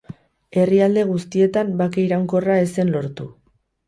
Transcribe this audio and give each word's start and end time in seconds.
Herrialde 0.59 1.03
guztietan 1.09 1.69
bake 1.81 2.01
iraunkorra 2.05 2.57
ez 2.63 2.65
zen 2.79 2.91
lortu. 2.97 3.29